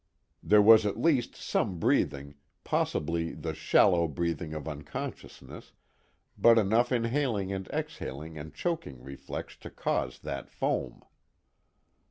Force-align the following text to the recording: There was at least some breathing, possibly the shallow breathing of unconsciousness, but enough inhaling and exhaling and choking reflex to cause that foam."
There 0.41 0.63
was 0.63 0.87
at 0.87 0.97
least 0.99 1.35
some 1.35 1.77
breathing, 1.77 2.33
possibly 2.63 3.33
the 3.33 3.53
shallow 3.53 4.07
breathing 4.07 4.51
of 4.55 4.67
unconsciousness, 4.67 5.73
but 6.35 6.57
enough 6.57 6.91
inhaling 6.91 7.53
and 7.53 7.67
exhaling 7.69 8.35
and 8.35 8.51
choking 8.51 9.03
reflex 9.03 9.55
to 9.57 9.69
cause 9.69 10.17
that 10.23 10.49
foam." 10.49 11.03